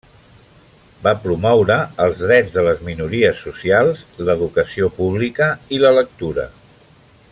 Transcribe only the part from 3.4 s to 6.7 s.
socials, l'educació pública i la lectura.